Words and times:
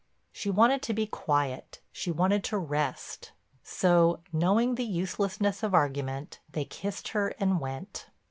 She 0.31 0.49
wanted 0.49 0.81
to 0.81 0.95
be 0.95 1.05
quiet; 1.05 1.79
she 1.91 2.09
wanted 2.09 2.43
to 2.45 2.57
rest. 2.57 3.33
So, 3.61 4.21
knowing 4.33 4.73
the 4.73 4.83
uselessness 4.83 5.61
of 5.61 5.75
argument, 5.75 6.39
they 6.53 6.65
kissed 6.65 7.09
her 7.09 7.35
and 7.39 7.59
went. 7.59 8.07